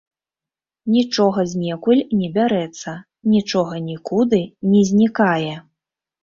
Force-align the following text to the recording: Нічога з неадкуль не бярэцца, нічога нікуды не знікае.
Нічога 0.93 1.43
з 1.51 1.59
неадкуль 1.63 2.01
не 2.21 2.29
бярэцца, 2.37 2.95
нічога 3.35 3.73
нікуды 3.91 4.41
не 4.71 4.81
знікае. 4.89 5.53